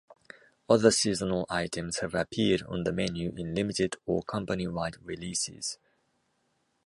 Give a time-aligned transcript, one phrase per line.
[0.67, 5.77] Other seasonal items have appeared on the menu in limited or company-wide releases.